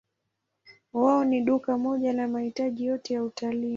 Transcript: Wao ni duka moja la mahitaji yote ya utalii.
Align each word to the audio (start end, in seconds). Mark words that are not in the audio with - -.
Wao 0.93 1.25
ni 1.25 1.41
duka 1.41 1.77
moja 1.77 2.13
la 2.13 2.27
mahitaji 2.27 2.85
yote 2.85 3.13
ya 3.13 3.23
utalii. 3.23 3.69